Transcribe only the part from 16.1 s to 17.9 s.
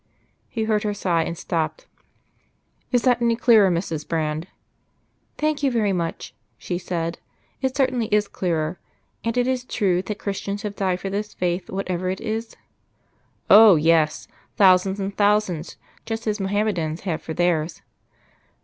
as Mohammedans have for theirs."